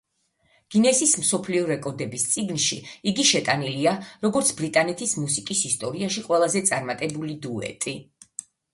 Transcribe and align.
გინესის 0.75 1.11
მსოფლიო 1.23 1.67
რეკორდების 1.71 2.25
წიგნში 2.31 2.79
იგი 3.13 3.27
შეტანილია, 3.33 3.95
როგორც 4.27 4.53
ბრიტანეთის 4.63 5.17
მუსიკის 5.23 5.65
ისტორიაში 5.73 6.29
ყველაზე 6.33 6.69
წარმატებული 6.75 7.41
დუეტი. 7.47 7.99